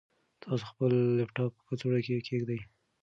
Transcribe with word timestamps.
تاسو 0.41 0.63
خپل 0.71 0.91
لپټاپ 1.19 1.51
په 1.55 1.61
کڅوړه 1.67 1.99
کې 2.05 2.25
کېږدئ. 2.27 2.59